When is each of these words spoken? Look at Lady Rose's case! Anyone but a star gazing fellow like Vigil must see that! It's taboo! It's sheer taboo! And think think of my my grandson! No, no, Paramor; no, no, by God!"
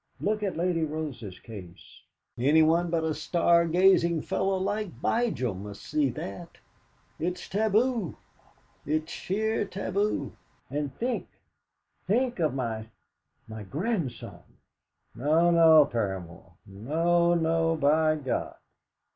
Look 0.19 0.41
at 0.41 0.57
Lady 0.57 0.83
Rose's 0.83 1.37
case! 1.37 2.01
Anyone 2.35 2.89
but 2.89 3.03
a 3.03 3.13
star 3.13 3.67
gazing 3.67 4.23
fellow 4.23 4.57
like 4.57 4.87
Vigil 4.99 5.53
must 5.53 5.83
see 5.83 6.09
that! 6.09 6.57
It's 7.19 7.47
taboo! 7.47 8.17
It's 8.83 9.11
sheer 9.11 9.63
taboo! 9.63 10.35
And 10.71 10.91
think 10.95 11.27
think 12.07 12.39
of 12.39 12.55
my 12.55 12.87
my 13.47 13.61
grandson! 13.61 14.41
No, 15.13 15.51
no, 15.51 15.85
Paramor; 15.85 16.53
no, 16.65 17.35
no, 17.35 17.75
by 17.75 18.15
God!" 18.15 18.55